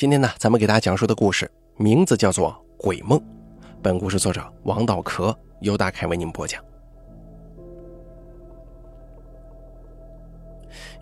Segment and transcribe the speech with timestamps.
[0.00, 2.50] 今天呢，咱们给大家讲述的故事名字叫做
[2.82, 3.18] 《鬼梦》。
[3.82, 6.64] 本故事作者王道壳由大凯为您播讲。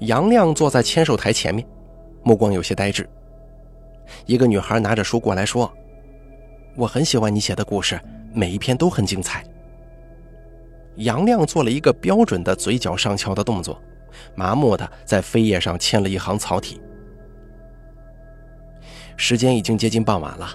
[0.01, 1.65] 杨亮坐在签售台前面，
[2.25, 3.09] 目光有些呆滞。
[4.27, 5.73] 一个女孩拿着书过来说
[6.75, 8.01] ：“我很喜欢你写的故事，
[8.35, 9.45] 每一篇都很精彩。”
[10.99, 13.81] 杨亮做了一个标准的嘴角上翘的动作，
[14.35, 16.81] 麻木的在扉页上签了一行草体。
[19.19, 20.49] 时间已经接近傍晚了，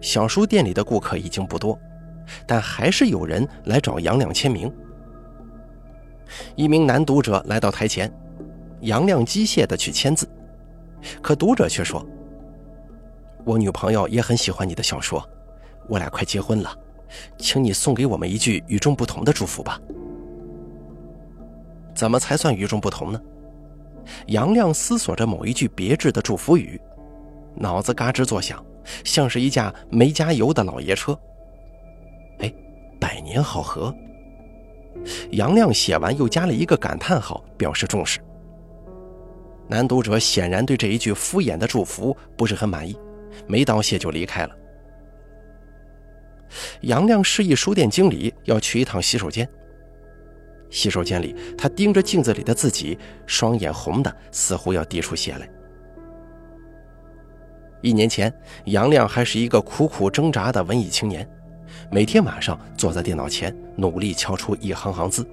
[0.00, 1.76] 小书店里的顾客已经不多，
[2.46, 4.72] 但还是有人来找杨亮签名。
[6.54, 8.10] 一名男读者来到台前，
[8.82, 10.26] 杨亮机械的去签字，
[11.20, 12.06] 可读者却说
[13.44, 15.28] ：“我女朋友也很喜欢你的小说，
[15.88, 16.72] 我俩快结婚了，
[17.38, 19.80] 请你送给我们一句与众不同的祝福吧。”
[21.92, 23.20] 怎么才算与众不同呢？
[24.28, 26.80] 杨亮思索着某一句别致的祝福语。
[27.56, 28.64] 脑子嘎吱作响，
[29.04, 31.18] 像是一架没加油的老爷车。
[32.38, 32.52] 哎，
[33.00, 33.94] 百年好合。
[35.32, 38.20] 杨亮写完又加了一个感叹号，表示重视。
[39.68, 42.96] 男读者显然对这一句敷衍的祝福不是很满意，
[43.46, 44.56] 没道谢就离开了。
[46.82, 49.48] 杨亮示意书店经理要去一趟洗手间。
[50.70, 55.48] 洗手间里，他盯着镜子里的自己，双眼红的似乎要滴出血来。
[57.86, 58.32] 一年前，
[58.64, 61.24] 杨亮还是一个苦苦挣扎的文艺青年，
[61.88, 65.24] 每天晚上坐在电脑前，努力敲出一行行字。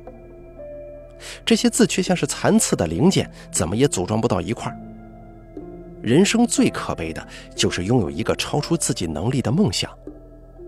[1.44, 4.78] 这些字却像是残次的零件，怎么也组装不到一块儿。
[6.04, 9.90] 人生最可悲的就是拥有一个超出自己能力的梦想。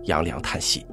[0.06, 0.84] 杨亮叹息。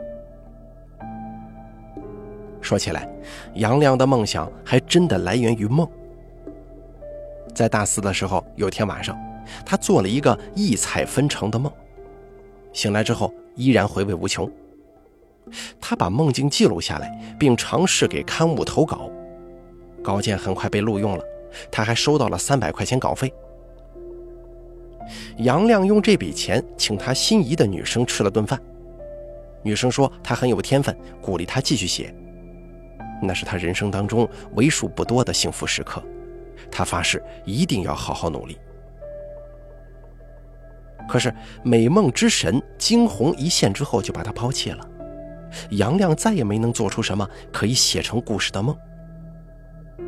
[2.61, 3.09] 说起来，
[3.55, 5.89] 杨亮的梦想还真的来源于梦。
[7.55, 9.17] 在大四的时候，有天晚上。
[9.65, 11.71] 他做了一个异彩纷呈的梦，
[12.71, 14.49] 醒来之后依然回味无穷。
[15.79, 19.09] 他把梦境记录下来，并尝试给刊物投稿，
[20.01, 21.23] 稿件很快被录用了，
[21.69, 23.31] 他还收到了三百块钱稿费。
[25.39, 28.57] 杨亮用这笔钱请他心仪的女生吃了顿饭，
[29.61, 32.15] 女生说他很有天分，鼓励他继续写。
[33.21, 36.01] 那是他人生当中为数不多的幸福时刻，
[36.71, 38.57] 他发誓一定要好好努力。
[41.07, 41.33] 可是
[41.63, 44.89] 美梦之神惊鸿一现之后，就把他抛弃了。
[45.71, 48.75] 杨亮再也没能做出什么可以写成故事的梦。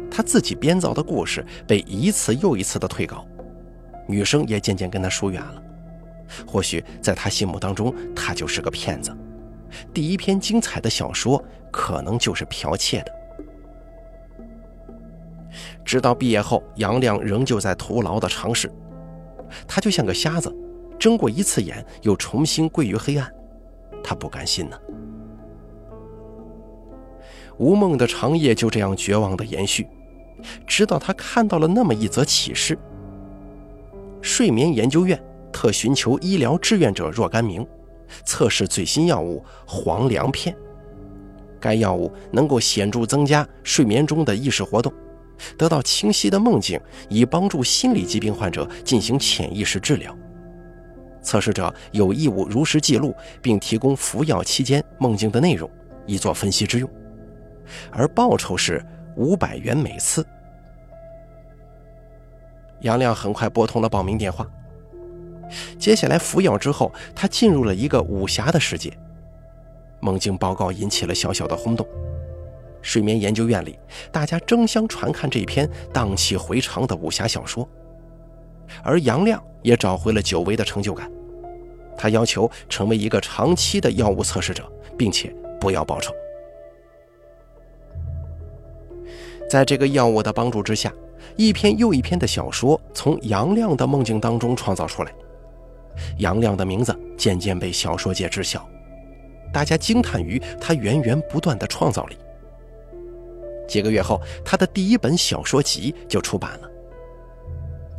[0.09, 3.25] 他自己编造的故事被一次又一次的退稿，
[4.07, 5.61] 女生也渐渐跟他疏远了。
[6.47, 9.15] 或许在他心目当中，他就是个骗子。
[9.93, 13.11] 第一篇精彩的小说可能就是剽窃的。
[15.83, 18.71] 直到毕业后，杨亮仍旧在徒劳的尝试，
[19.67, 20.51] 他就像个瞎子。
[21.05, 23.31] 睁过一次眼，又重新归于黑暗，
[24.03, 24.79] 他不甘心呢。
[27.59, 29.85] 吴梦的长夜就这样绝望的延续，
[30.65, 32.75] 直到他看到了那么一则启事：
[34.19, 35.23] 睡眠研究院
[35.53, 37.63] 特寻求医疗志愿者若干名，
[38.25, 40.57] 测试最新药物黄粱片。
[41.59, 44.91] 该药物能够显著增加睡眠中的意识活动，
[45.55, 50.11] 得到清晰的梦境，以帮助心理疾病患者进行潜意识治疗。
[51.25, 55.69] 测试者有义务如实记录，并提供服药期间梦境的内容，
[56.05, 56.89] 以作分析之用。
[57.91, 58.85] 而报酬是
[59.17, 60.25] 五百元每次。
[62.81, 64.47] 杨亮很快拨通了报名电话。
[65.79, 68.95] 接下来服药之后，他进入了一个武侠的世界。
[69.99, 71.87] 梦境报告引起了小小的轰动。
[72.81, 73.79] 睡眠研究院里，
[74.11, 77.67] 大家争相传看这篇荡气回肠的武侠小说。
[78.83, 81.11] 而杨亮也找回了久违的成就感，
[81.97, 84.63] 他要求成为一个长期的药物测试者，
[84.97, 86.13] 并且不要报酬。
[89.49, 90.93] 在这个药物的帮助之下，
[91.35, 95.13] 一篇又一篇的小说从杨亮的梦境当中创造出来，
[96.17, 98.67] 杨亮的名字渐渐被小说界知晓，
[99.53, 102.17] 大家惊叹于他源源不断的创造力。
[103.67, 106.69] 几个月后，他的第一本小说集就出版了。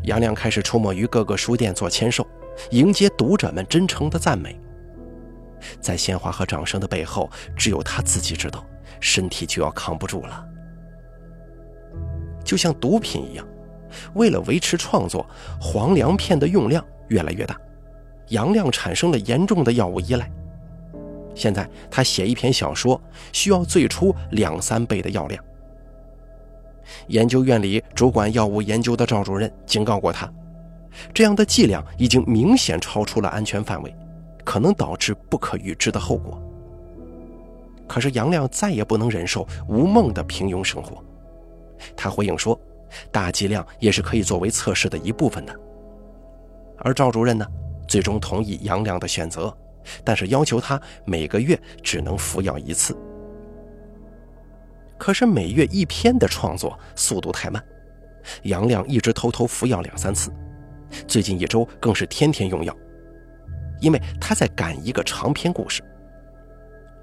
[0.06, 2.26] 杨亮开始出没于各个书店做签售，
[2.70, 4.58] 迎接读者们真诚的赞美。
[5.80, 8.64] 在鲜花和掌声的背后，只有他自己知道，
[9.00, 10.46] 身体就要扛不住了。
[12.44, 13.44] 就像毒品一样，
[14.14, 15.26] 为了维持创作，
[15.60, 17.60] 黄粱片的用量越来越大，
[18.28, 20.30] 杨亮产生了严重的药物依赖。
[21.34, 23.00] 现在他写一篇小说，
[23.32, 25.42] 需要最初两三倍的药量。
[27.08, 30.32] 研究院里主管药物研究的赵主任警告过他，
[31.12, 33.94] 这样的剂量已经明显超出了安全范围，
[34.44, 36.40] 可能导致不可预知的后果。
[37.86, 41.02] 可是杨亮再也不能忍受吴梦的平庸生活，
[41.96, 42.58] 他回应说
[43.12, 45.54] ：“大剂量也是可以作为测试的一部分的。”
[46.78, 47.46] 而赵主任呢，
[47.86, 49.56] 最终同意杨亮的选择，
[50.02, 52.96] 但是要求他每个月只能服药一次。
[54.98, 57.62] 可是每月一篇的创作速度太慢，
[58.42, 60.32] 杨亮一直偷偷服药两三次，
[61.06, 62.76] 最近一周更是天天用药，
[63.80, 65.82] 因为他在赶一个长篇故事。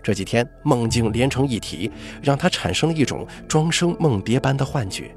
[0.02, 1.90] 这几天梦境连成一体，
[2.22, 5.16] 让他产生了一种庄生梦蝶般的幻觉。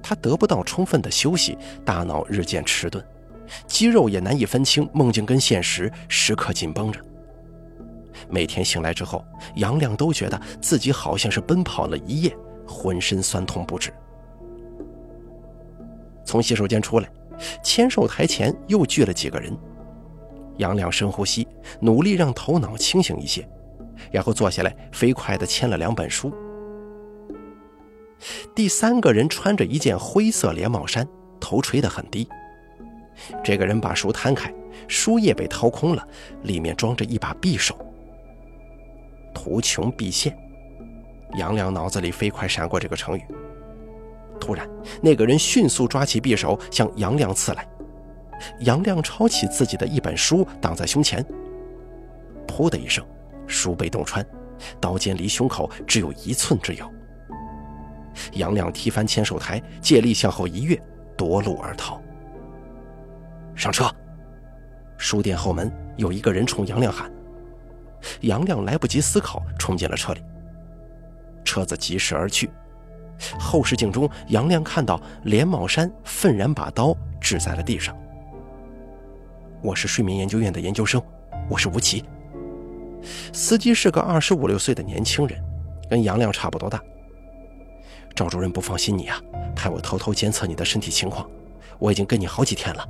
[0.00, 3.04] 他得不到充分的休息，大脑日渐迟钝，
[3.66, 7.00] 肌肉也难以分清梦境跟现实，时刻紧绷着。
[8.28, 9.24] 每天醒来之后，
[9.56, 12.36] 杨亮都觉得自己好像是奔跑了一夜，
[12.66, 13.92] 浑身酸痛不止。
[16.24, 17.08] 从洗手间出来，
[17.62, 19.56] 签售台前又聚了几个人。
[20.56, 21.46] 杨亮深呼吸，
[21.80, 23.48] 努力让头脑清醒一些，
[24.10, 26.34] 然后坐下来，飞快地签了两本书。
[28.54, 31.06] 第三个人穿着一件灰色连帽衫，
[31.38, 32.26] 头垂得很低。
[33.44, 34.52] 这个人把书摊开，
[34.88, 36.06] 书页被掏空了，
[36.42, 37.78] 里面装着一把匕首。
[39.36, 40.34] 图穷匕现，
[41.34, 43.22] 杨亮脑子里飞快闪过这个成语。
[44.40, 44.66] 突然，
[45.02, 47.68] 那个人迅速抓起匕首向杨亮刺来。
[48.60, 51.22] 杨亮抄起自己的一本书挡在胸前，
[52.48, 53.04] 噗的一声，
[53.46, 54.26] 书被洞穿，
[54.80, 56.90] 刀尖离胸口只有一寸之遥。
[58.32, 60.80] 杨亮踢翻签售台，借力向后一跃，
[61.14, 62.00] 夺路而逃。
[63.54, 63.84] 上车！
[64.96, 67.12] 书店后门有一个人冲杨亮喊。
[68.22, 70.22] 杨亮来不及思考，冲进了车里。
[71.44, 72.50] 车子疾驶而去，
[73.38, 77.96] 后视镜中，杨亮看到连帽衫愤然把刀掷在了地上。
[79.62, 81.00] 我是睡眠研究院的研究生，
[81.48, 82.04] 我是吴奇。
[83.32, 85.42] 司机是个二十五六岁的年轻人，
[85.88, 86.82] 跟杨亮差不多大。
[88.14, 89.20] 赵主任不放心你啊，
[89.54, 91.28] 派我偷偷监测你的身体情况。
[91.78, 92.88] 我已经跟你好几天了。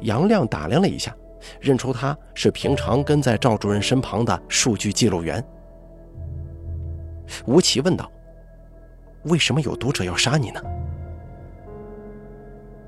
[0.00, 1.14] 杨亮打量了一下，
[1.60, 5.42] 认出他是平常跟在赵主任身旁的数据记录员。
[7.46, 8.10] 吴奇问道
[9.24, 10.60] ：“为什么有读者要杀你呢？”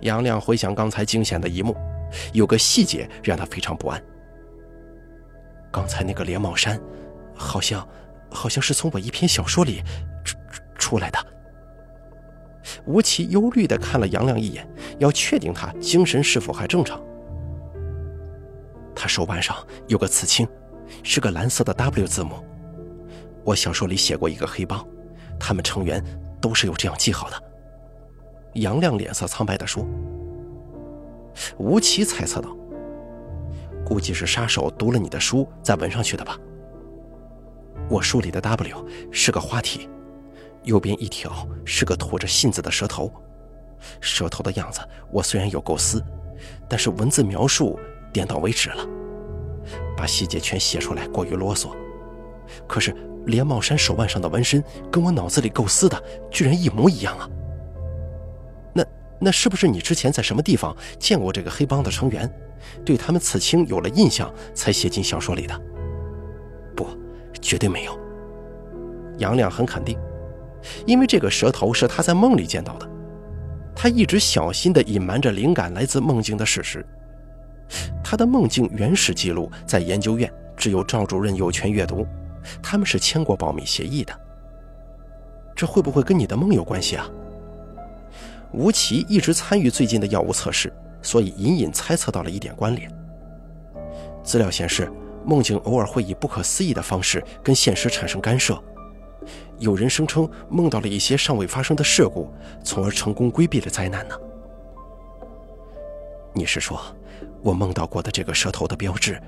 [0.02, 1.76] 杨亮回想刚才惊险的一幕。
[2.32, 4.02] 有个细节让他非常不安。
[5.70, 6.80] 刚才那个连帽衫，
[7.34, 7.86] 好像，
[8.30, 9.82] 好像是从我一篇小说里
[10.24, 10.38] 出
[10.78, 11.18] 出来的。
[12.86, 14.66] 吴奇忧虑地看了杨亮一眼，
[14.98, 16.98] 要确定他精神是否还正常。
[18.98, 19.56] 他手腕上
[19.86, 20.44] 有个刺青，
[21.04, 22.44] 是个蓝色的 W 字母。
[23.44, 24.84] 我小说里写过一个黑帮，
[25.38, 26.04] 他们成员
[26.40, 27.40] 都是有这样记号的。
[28.54, 29.86] 杨亮脸色苍白地说。
[31.58, 32.50] 吴奇猜测道
[33.86, 36.36] ：“估计是杀手读了你的书再纹上去的吧。
[37.88, 39.88] 我书里的 W 是个花体，
[40.64, 43.12] 右边一条是个吐着信子的舌头。
[44.00, 44.80] 舌头的样子
[45.12, 46.02] 我虽然有构思，
[46.68, 47.78] 但是文字描述
[48.12, 48.86] 点到为止了，
[49.96, 51.70] 把细节全写出来过于啰嗦。
[52.66, 52.94] 可是
[53.26, 57.28] 连帽衫手腕上的纹身跟我脑子里构思的居然一模一样啊！”
[58.72, 58.84] 那
[59.20, 62.30] 那是不是你之前在什么地方见过这个黑帮的成员，
[62.84, 65.60] 对他们刺青有了印象，才写进小说里的？
[66.74, 66.86] 不，
[67.40, 67.98] 绝对没有。
[69.18, 69.98] 杨亮很肯定，
[70.86, 72.88] 因为这个蛇头是他在梦里见到的。
[73.74, 76.86] 他一直小心地隐瞒着灵感来自梦境的事实。
[78.02, 82.06] 他的梦境原始记录在研究院只有赵主任有权阅读，
[82.62, 84.18] 他们是签过保密协议的。
[85.54, 87.08] 这会不会跟你的梦有关系啊？
[88.52, 90.72] 吴奇一直参与最近的药物测试，
[91.02, 92.90] 所以隐隐猜测到了一点关联。
[94.22, 94.90] 资料显示，
[95.24, 98.58] 梦境偶尔会以不可思议的方式跟现实产生干涉。
[99.58, 102.32] 有人声称梦到了一些尚未发生的事故，
[102.64, 104.14] 从而成功规避了灾难呢。
[106.32, 106.80] 你是说，
[107.42, 109.20] 我梦到过的这个蛇头的标志，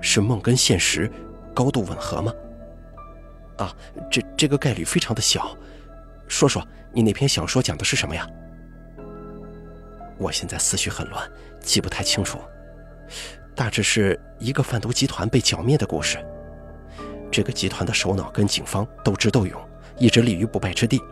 [0.00, 1.10] 是梦跟现实
[1.54, 2.32] 高度吻合吗？
[3.58, 3.76] 啊，
[4.10, 5.56] 这这个概率非常的小。
[6.26, 8.26] 说说你那篇小说讲的是什么呀？
[10.16, 12.38] 我现在思绪很乱，记不太清楚。
[13.54, 16.24] 大致是一个贩毒集团被剿灭的故事。
[17.30, 19.60] 这个集团的首脑跟警方斗智斗勇，
[19.98, 21.02] 一直立于不败之地。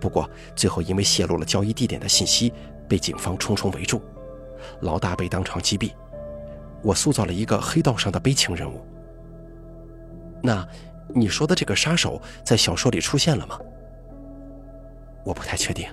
[0.00, 2.52] 不过最后因为泄露了交易地点的信息，
[2.88, 4.02] 被警方重重围住，
[4.80, 5.92] 老大被当场击毙。
[6.82, 8.80] 我塑造了一个黑道上的悲情人物。
[10.42, 10.66] 那
[11.08, 13.58] 你说的这个杀手在小说里出现了吗？
[15.24, 15.88] 我不太确定。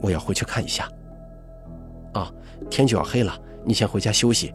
[0.00, 0.88] 我要回去看一下。
[2.12, 2.32] 啊，
[2.70, 4.54] 天就要黑了，你先回家休息。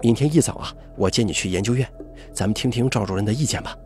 [0.00, 1.90] 明天一早啊，我接你去研究院，
[2.32, 3.76] 咱们听听赵主任的意见吧。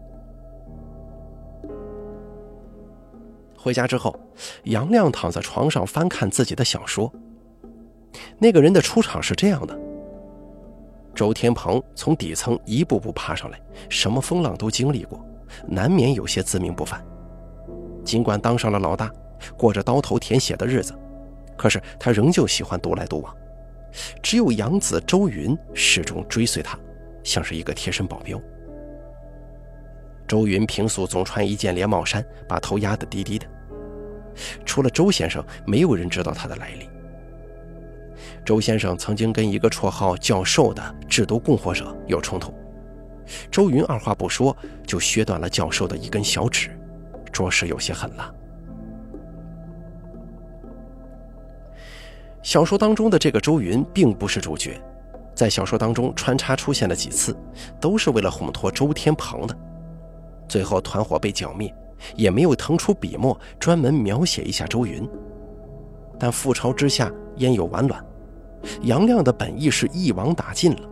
[3.57, 4.19] 回家之后，
[4.65, 7.11] 杨亮躺在床上翻看自己的小说。
[8.39, 9.79] 那个人的出场是这样的：
[11.15, 15.25] 周天鹏从底层一步步爬上来，什么风浪都经历过，
[15.67, 17.05] 难免有些自命不凡。
[18.05, 19.11] 尽管当上了老大，
[19.57, 20.95] 过着刀头舔血的日子，
[21.57, 23.35] 可是他仍旧喜欢独来独往。
[24.23, 26.79] 只有养子周云始终追随他，
[27.23, 28.41] 像是一个贴身保镖。
[30.29, 33.47] 周云平素总穿一件连帽衫，把头压得低低的。
[34.65, 36.89] 除了周先生，没有人知道他的来历。
[38.45, 42.53] 周先生曾经跟一个绰号“教授”的制毒供货者有冲突，
[43.51, 44.57] 周云二话不说
[44.87, 46.71] 就削断了教授的一根小指，
[47.33, 48.33] 着实有些狠辣。
[52.43, 54.81] 小说当中的这个周云并不是主角，
[55.35, 57.37] 在小说当中穿插出现了几次，
[57.79, 59.57] 都是为了烘托周天鹏的。
[60.49, 61.73] 最后团伙被剿灭，
[62.17, 65.09] 也没有腾出笔墨专门描写一下周云。
[66.19, 68.05] 但覆巢之下焉有完卵？
[68.83, 70.89] 杨亮的本意是一网打尽了，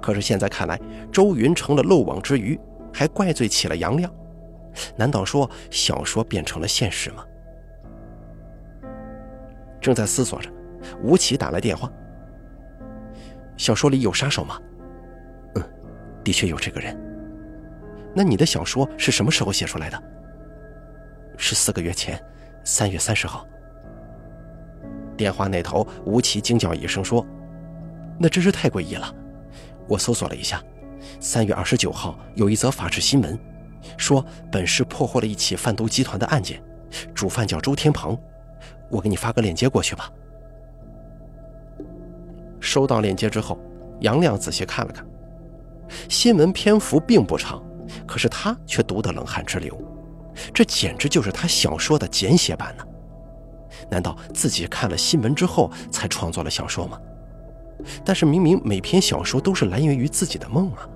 [0.00, 0.80] 可是现在看来，
[1.10, 2.58] 周云成了漏网之鱼，
[2.92, 4.12] 还怪罪起了杨亮。
[4.94, 7.24] 难道说小说变成了现实吗？
[9.80, 10.50] 正在思索着，
[11.02, 11.90] 吴奇打来电话。
[13.56, 14.60] 小说里有杀手吗？
[15.54, 15.64] 嗯，
[16.22, 16.94] 的确有这个人。
[18.14, 20.02] 那你的小说是什么时候写出来的？
[21.38, 22.22] 是四个月前，
[22.64, 23.46] 三月三十号。
[25.16, 27.26] 电话那头，吴奇惊叫一声说
[28.20, 29.12] ：“那真是太诡异了！
[29.88, 30.62] 我搜索了一下，
[31.18, 33.38] 三月二十九号有一则法制新闻，
[33.96, 36.62] 说本市破获了一起贩毒集团的案件，
[37.14, 38.16] 主犯叫周天鹏。”
[38.88, 40.08] 我给你发个链接过去吧。
[42.60, 43.58] 收到链接之后，
[44.00, 45.04] 杨亮仔细看了看，
[46.08, 47.60] 新闻篇幅并不长，
[48.06, 49.76] 可是他却读得冷汗直流。
[50.54, 52.84] 这简直就是他小说的简写版呢！
[53.90, 56.98] 难道自己看了新闻之后才创作了小说吗？
[58.04, 60.88] 但是明明每篇小说都是来源于自己的梦啊！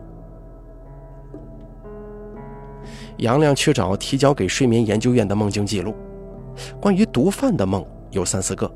[3.18, 5.94] 杨亮去找提交给睡眠研究院的梦境记录。
[6.80, 8.70] 关于毒贩的梦有三四个，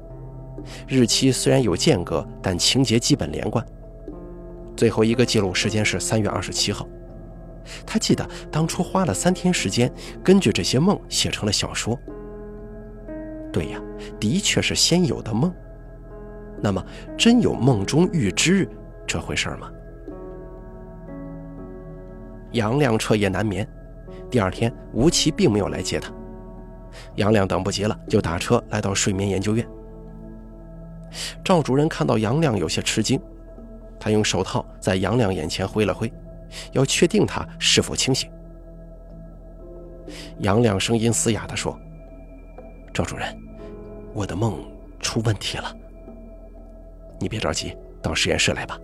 [0.87, 3.65] 日期虽然有间隔，但情节基本连贯。
[4.77, 6.87] 最后一个记录时间是三月二十七号，
[7.87, 9.93] 他记得当初花了三天时间，
[10.23, 11.99] 根据这些梦写成了小说。
[13.55, 13.81] 对呀，
[14.19, 15.55] 的确是先有的梦。
[16.61, 16.85] 那么，
[17.17, 18.69] 真有梦中预知
[19.07, 19.71] 这回事吗？
[22.51, 23.65] 杨亮彻夜难眠，
[24.29, 26.13] 第二天吴奇并没有来接他。
[27.15, 29.65] 杨亮等不及了，就打车来到睡眠研究院。
[31.45, 33.21] 赵主任看到杨亮有些吃惊，
[34.01, 36.13] 他用手套在杨亮眼前挥了挥，
[36.73, 38.29] 要确定他是否清醒。
[40.39, 41.79] 杨亮声音嘶哑地说
[42.95, 43.27] ：“赵主任，
[44.13, 44.65] 我的梦
[45.01, 45.77] 出问题了。
[47.19, 48.79] 你别着急，到实验室来吧。”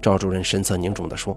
[0.00, 1.36] 赵主任神色凝重地说。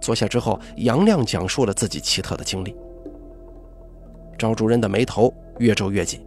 [0.00, 2.74] 坐下之后，杨亮讲述了自己奇特的经历。
[4.38, 6.24] 赵主任的眉头越皱越紧，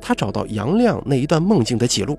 [0.00, 2.18] 他找到杨亮那一段梦境的记录，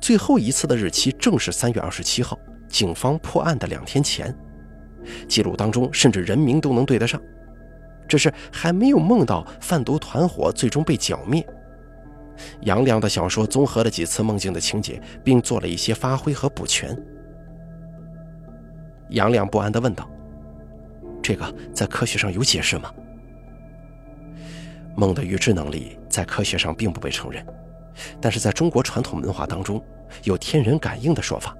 [0.00, 2.38] 最后一次的日期正是三月二十七号，
[2.68, 4.34] 警方破案的两天前。
[5.28, 7.20] 记录当中甚至人名都能对得上，
[8.08, 11.44] 只是还没有梦到贩毒团伙最终被剿灭。
[12.62, 16.96] 杨亮的小说综合了几次梦境的情节，并做了一些发挥和补全。
[19.10, 20.08] 杨亮不安地问道
[21.22, 22.92] ：“这个在科学上有解释吗？”
[24.96, 27.44] 梦的预知能力在科学上并不被承认，
[28.20, 29.82] 但是在中国传统文化当中，
[30.24, 31.56] 有天人感应的说法，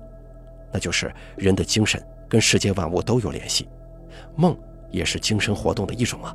[0.73, 3.69] 那就是人的精神跟世界万物都有联系，
[4.35, 4.57] 梦
[4.95, 6.35] 也是精神活动的一种啊。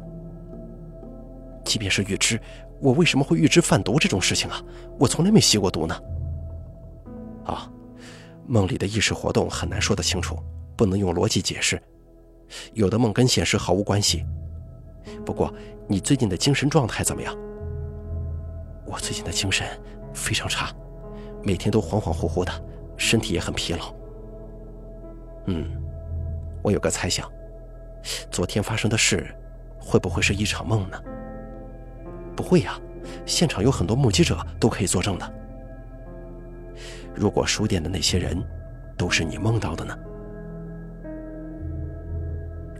[1.63, 2.39] 即便是预知，
[2.81, 4.61] 我为什么会预知贩毒这种事情啊？
[4.99, 5.95] 我从来没吸过毒呢。
[7.45, 7.71] 啊，
[8.47, 10.37] 梦里的意识活动很难说得清楚，
[10.75, 11.81] 不能用逻辑解释，
[12.73, 14.25] 有的梦跟现实毫无关系。
[15.25, 15.53] 不过，
[15.87, 17.35] 你最近的精神状态怎么样？
[18.85, 19.65] 我最近的精神
[20.13, 20.71] 非常差，
[21.43, 22.51] 每天都恍恍惚惚的，
[22.97, 23.93] 身体也很疲劳。
[25.45, 25.65] 嗯，
[26.63, 27.29] 我有个猜想，
[28.31, 29.27] 昨天发生的事
[29.77, 31.01] 会不会是一场梦呢？
[32.35, 32.79] 不会呀，
[33.25, 35.33] 现场有很多目击者都可以作证的。
[37.13, 38.41] 如果书店的那些人
[38.97, 39.97] 都是你梦到的呢？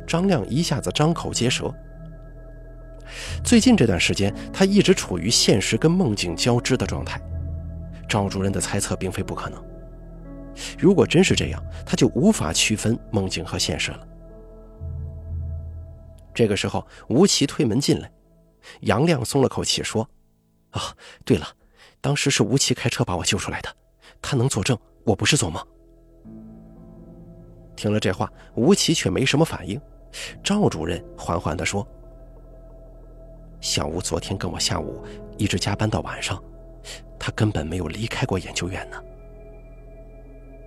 [0.08, 1.74] 张亮一下子张口结舌。
[3.44, 7.20] 最近这段时间，他一直处于现实跟梦境交织的状态。
[8.08, 9.64] 赵主任的猜测并非不可能。
[10.78, 14.08] 如果真是这样，他就无法区分梦境和现实了。
[16.40, 18.10] 这个时候，吴奇推门进来，
[18.84, 20.10] 杨亮松了口气说
[20.72, 21.46] ：“啊，对了，
[22.00, 23.68] 当时是吴奇开车把我救出来的，
[24.22, 25.62] 他能作证，我不是做梦。”
[27.76, 29.78] 听了这话，吴奇却没什么反应。
[30.42, 31.86] 赵主任缓缓地说
[33.60, 35.04] ：“小吴昨天跟我下午
[35.38, 36.42] 一直加班到晚上，
[37.20, 39.04] 他根本没有离开过研究院呢。”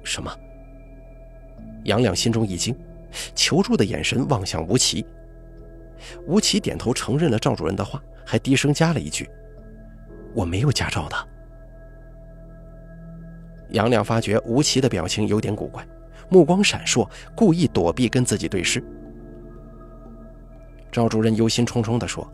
[0.05, 0.31] 什么？
[1.85, 2.79] 杨亮心中一惊，
[3.35, 5.03] 求助的眼神望向吴奇。
[6.27, 9.29] 吴奇点头承认了赵主任的话，还低声加了一句
[10.35, 11.17] ：“我没有驾照的。”
[13.71, 15.87] 杨亮发觉吴奇的表情有点古怪，
[16.29, 18.83] 目光闪烁，故意躲避跟自己对视。
[20.91, 22.31] 赵主任忧心忡忡地说：“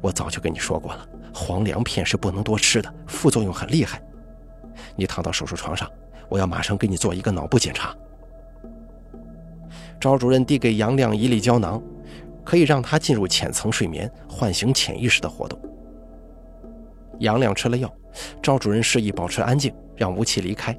[0.00, 4.00] 我早就跟你说过了，黄粱片是不能多吃的，副作用很厉害。
[4.94, 5.90] 你躺到手术床上，
[6.28, 7.94] 我要马上给你做一个脑部检查。”
[9.98, 11.82] 赵主任递给杨亮一粒胶囊，
[12.50, 15.56] 可以让他进入浅层睡眠，唤醒潜意识的活动。
[17.20, 17.88] 杨亮吃了药，
[18.42, 20.76] 赵主任示意保持安静，让吴奇离开。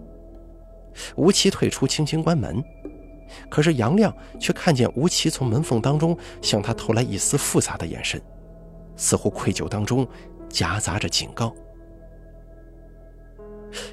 [1.15, 2.61] 吴奇退出，轻轻关门。
[3.49, 8.21] 可是杨亮却看见吴奇从门缝当中向他投来一丝复杂的眼神，
[8.97, 10.05] 似乎愧疚当中
[10.49, 11.55] 夹杂着警告。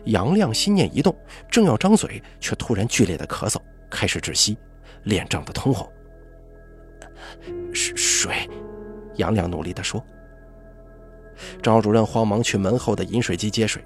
[0.06, 1.16] 杨亮心念一动，
[1.48, 3.56] 正要张嘴，却突然剧烈的咳嗽，
[3.88, 4.58] 开始窒息，
[5.04, 5.88] 脸涨得通红。
[7.72, 8.48] 水，
[9.16, 10.02] 杨亮努力地说。
[11.62, 13.82] 赵主任慌忙去门后的饮水机接水，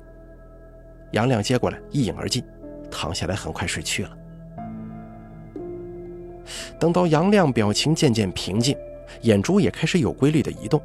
[1.13, 2.43] 杨亮接过来一饮而尽，
[2.91, 4.17] 躺下来很快睡去了。
[6.79, 8.77] 等到杨亮表情渐渐平静，
[9.21, 10.83] 眼珠也开始有规律的移动。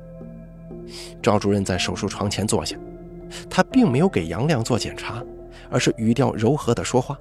[1.21, 2.77] 赵主任在手术床前坐下，
[3.49, 5.23] 他并没有给杨亮做检查，
[5.69, 7.17] 而是语调柔和的说话：“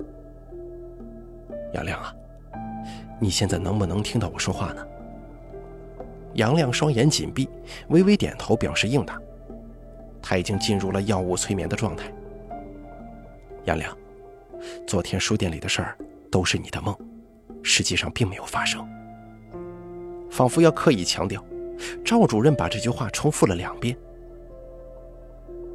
[1.72, 2.12] 杨亮啊，
[3.20, 4.84] 你现在能不能听到我说话呢？”
[6.36, 7.48] 杨亮双眼紧闭，
[7.88, 9.20] 微微点头表示应答。
[10.22, 12.12] 他已经进入了药物催眠的状态。
[13.64, 13.96] 杨亮，
[14.86, 15.98] 昨天书店里的事儿
[16.30, 16.96] 都是你的梦。
[17.62, 18.86] 实际上并没有发生，
[20.30, 21.44] 仿佛要刻意强调。
[22.04, 23.96] 赵主任把这句话重复了两遍。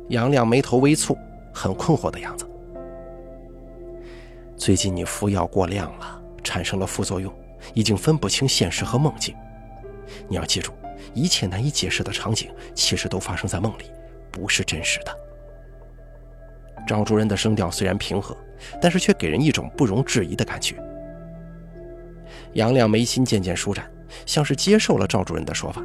[0.08, 1.18] 杨亮眉头微蹙，
[1.54, 2.50] 很困惑的样子。
[4.56, 7.34] 最近你服药过量了，产生了副作用，
[7.74, 9.36] 已经分不清现实和梦境。
[10.28, 10.74] 你要记住，
[11.14, 13.92] 一切难以解释的场景，其实都发生在梦里，
[14.32, 15.18] 不是真实的。
[16.88, 18.36] 赵主任的声调虽然平和，
[18.82, 20.76] 但是却给人一种不容置疑的感觉。
[22.54, 23.90] 杨亮眉心渐渐舒展，
[24.26, 25.82] 像是接受了赵主任的说法。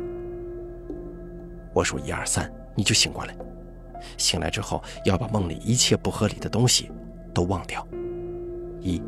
[1.72, 3.36] 我数一二三，你就醒过来。
[4.16, 6.90] 醒来之后，要把梦里一切不合理的东西
[7.34, 7.86] 都忘掉。
[8.80, 9.02] 一、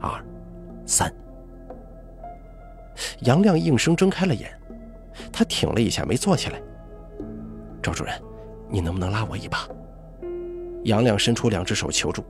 [0.00, 0.24] 二、
[0.86, 1.12] 三。
[3.20, 4.50] 杨亮应声睁开了眼，
[5.32, 6.60] 他挺了一下，没坐起来。
[7.82, 8.14] 赵主任，
[8.68, 9.68] 你能不能拉我一把？
[10.84, 12.24] 杨亮伸出两只手求助。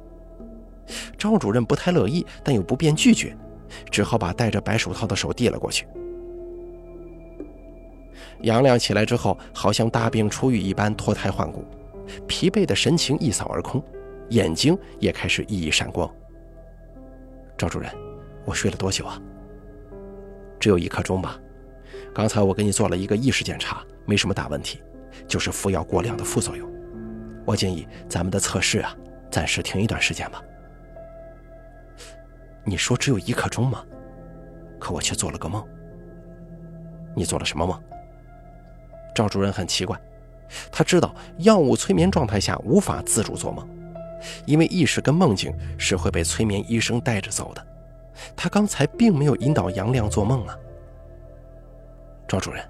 [1.19, 3.37] 赵主任不太乐意，但又不便拒绝。
[3.91, 5.87] 只好把戴着白手套的手递了过去。
[8.43, 11.65] 杨亮起来之后，好像大病初愈一般脱胎换骨，
[12.29, 13.83] 疲惫的神情一扫而空，
[14.31, 16.09] 眼睛也开始熠熠闪光。
[17.59, 17.91] 赵主任，
[18.45, 19.21] 我睡了多久啊？
[20.59, 21.39] 只有一刻钟吧。
[22.15, 24.83] 刚才我给你做了一个意识检查，没什么大问题，
[25.29, 26.71] 就是服药过量的副作用。
[27.45, 28.97] 我建议咱们的测试啊，
[29.31, 30.43] 暂时停一段时间吧。
[32.65, 33.85] 你说只有一刻钟吗？
[34.81, 35.65] 可我却做了个梦。
[37.15, 37.81] 你做了什么梦？
[39.15, 39.99] 赵主任很奇怪，
[40.73, 43.67] 他知道药物催眠状态下无法自主做梦，
[44.45, 47.67] 因为意识跟梦境是会被催眠医生带着走的。
[48.37, 50.59] 他刚才并没有引导杨亮做梦啊。
[52.29, 52.65] 赵主任，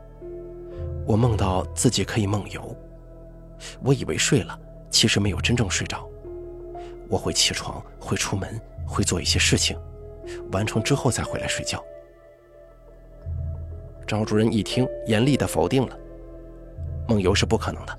[1.06, 2.76] 我梦到自己可以梦游，
[3.82, 4.58] 我以为睡了，
[4.90, 6.08] 其实没有真正睡着。
[7.08, 8.60] 我会起床，会出门。
[8.88, 9.76] 会做一些事情，
[10.52, 11.84] 完成之后再回来睡觉。
[14.06, 15.98] 赵主任一听，严厉的否定了
[17.08, 17.98] ：“梦游是不可能的，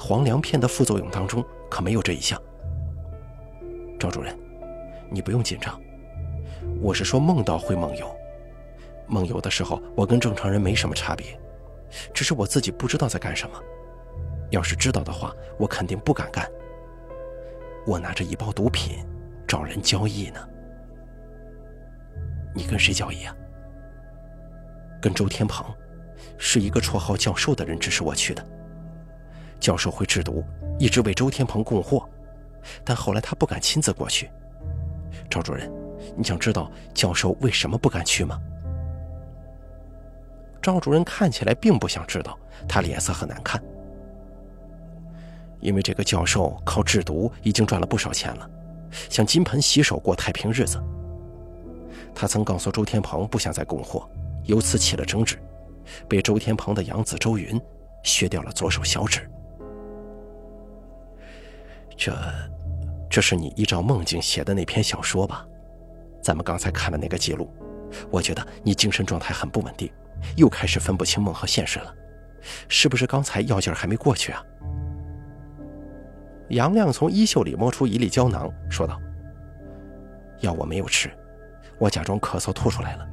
[0.00, 2.40] 黄粱片的副作用当中可没有这一项。”
[4.00, 4.34] 赵主任，
[5.10, 5.78] 你不用紧张，
[6.80, 8.14] 我是说梦到会梦游，
[9.06, 11.38] 梦游的时候我跟正常人没什么差别，
[12.12, 13.60] 只是我自己不知道在干什么。
[14.50, 16.48] 要是知道的话，我肯定不敢干。
[17.86, 19.04] 我拿着一包毒品。
[19.46, 20.40] 找人交易呢？
[22.54, 23.36] 你跟谁交易啊？
[25.02, 25.66] 跟周天鹏，
[26.38, 28.44] 是一个绰号教授的人指使我去的。
[29.60, 30.42] 教授会制毒，
[30.78, 32.08] 一直为周天鹏供货，
[32.82, 34.30] 但后来他不敢亲自过去。
[35.28, 35.70] 赵主任，
[36.16, 38.40] 你想知道教授为什么不敢去吗？
[40.62, 43.62] 赵主任看起来并不想知道，他脸色很难看。
[45.60, 48.50] 因为这个教授靠制毒已经赚了不少钱了，
[49.10, 50.82] 想金盆洗手过太平日子。
[52.14, 54.08] 他曾告诉周天鹏不想再供货，
[54.44, 55.36] 由此起了争执，
[56.08, 57.60] 被周天鹏的养子周云
[58.02, 59.28] 削掉了左手小指。
[61.96, 62.16] 这，
[63.10, 65.46] 这是你依照梦境写的那篇小说吧？
[66.24, 67.52] 咱们刚才看了那个记录，
[68.10, 69.92] 我觉得你精神状态很不稳定，
[70.36, 71.94] 又开始分不清梦和现实了，
[72.66, 74.42] 是不是刚才药劲儿还没过去啊？
[76.48, 78.98] 杨亮从衣袖里摸出一粒胶囊，说道
[80.40, 81.10] ：“药我没有吃，
[81.78, 83.06] 我假装咳嗽吐出来了。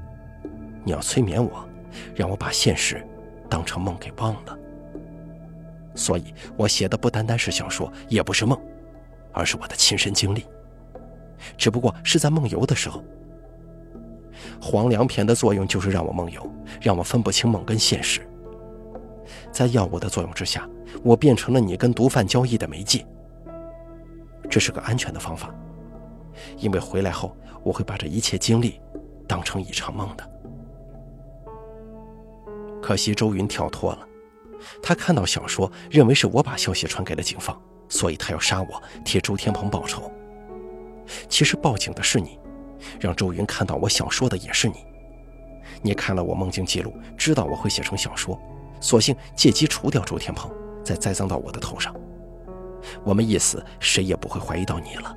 [0.85, 1.67] 你要催眠我，
[2.15, 3.05] 让我把现实
[3.49, 4.57] 当成梦给忘了。
[5.95, 8.57] 所以我写的不单单是小说，也不是梦，
[9.33, 10.45] 而是我的亲身经历。
[11.57, 13.03] 只不过是在梦游的时候。
[14.59, 16.49] 黄粱片的作用就是让我梦游，
[16.81, 18.21] 让我分不清梦跟现实。
[19.51, 20.67] 在药物的作用之下，
[21.03, 23.05] 我变成了你跟毒贩交易的媒介。”
[24.49, 25.53] 这是个安全的方法，
[26.57, 28.81] 因为回来后我会把这一切经历
[29.27, 30.29] 当成一场梦的。
[32.81, 34.07] 可惜周云跳脱了，
[34.81, 40.10] 他看到小说，认为是我把消息传给了警方，所以他要杀我，替周天鹏报仇。
[41.29, 42.39] 其实报警的是你，
[42.99, 44.85] 让周云看到我小说的也是你。
[45.81, 48.39] 你看了我梦境记录，知道我会写成小说，
[48.79, 50.51] 索性借机除掉周天鹏，
[50.83, 51.95] 再栽赃到我的头上。
[53.03, 55.15] 我们一死，谁也不会怀疑到你了。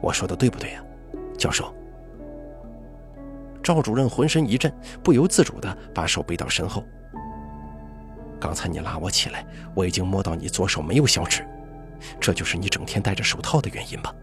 [0.00, 0.82] 我说的对不对呀，
[1.38, 1.72] 教授？
[3.62, 6.82] 赵主任浑身一震，不由自主地把手背到身后。
[8.40, 11.46] 刚才你拉我起来，我已经摸到你左手没有小指，
[12.18, 14.14] 这就是你整天戴着手套的原因吧？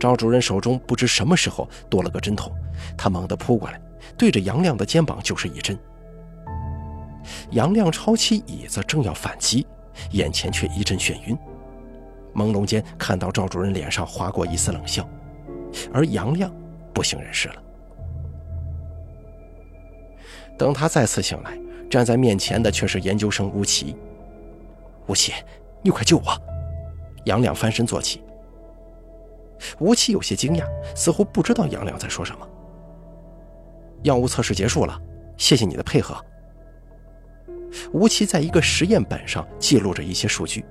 [0.00, 2.50] 赵主任手中不知什么时候多了个针筒，
[2.96, 3.78] 他猛地扑过来，
[4.16, 5.78] 对着杨亮的肩膀就是一针。
[7.50, 9.66] 杨亮抄起椅子，正要反击，
[10.12, 11.36] 眼前却一阵眩晕。
[12.34, 15.06] 朦胧间看到赵主任脸上划过一丝冷笑，
[15.92, 16.50] 而杨亮
[16.94, 17.56] 不省人事了。
[20.56, 21.58] 等他再次醒来，
[21.90, 23.94] 站在面前的却是研究生吴奇。
[25.06, 25.34] 吴奇，
[25.82, 26.24] 你快救我！
[27.24, 28.22] 杨亮翻身坐起。
[29.78, 32.48] 吴奇有些惊讶，似乎不知道杨亮在说什么。
[34.02, 34.98] 药物测试结束了，
[35.36, 36.16] 谢谢你的配合。
[37.92, 40.64] 吴奇在一个实验本上记录着一些数据。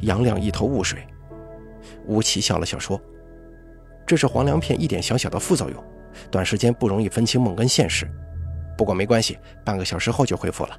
[0.00, 1.06] 杨亮一头雾水。
[2.06, 3.00] 吴奇笑了笑说
[4.06, 5.84] ：“这是黄粱片一点小小的副作用，
[6.30, 8.10] 短时间不容易分清梦跟现实。
[8.76, 10.76] 不过没关系，半个小时后就恢复了。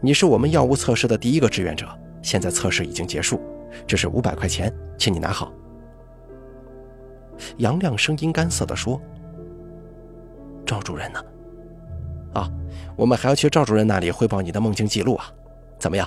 [0.00, 1.86] 你是我们药物测试的第一个志愿者，
[2.22, 3.40] 现在测试已经结束，
[3.86, 5.52] 这是五百块钱，请你拿好。”
[7.58, 9.00] 杨亮声音干涩地说
[10.66, 11.24] ：“赵主任呢？”
[12.34, 12.50] 啊，
[12.96, 15.32] 我们还要去赵主任那里汇报你的梦境记录啊，
[15.78, 16.06] 怎么样？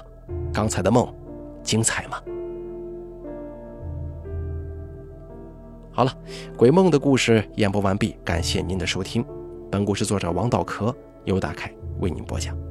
[0.53, 1.11] 刚才的梦
[1.63, 2.21] 精彩吗？
[5.91, 6.13] 好了，
[6.57, 9.25] 鬼梦的故事演播完毕，感谢您的收听。
[9.71, 10.95] 本故事作者王道壳
[11.25, 12.70] 由大凯为您播讲。